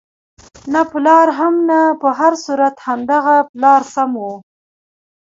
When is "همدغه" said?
2.87-3.35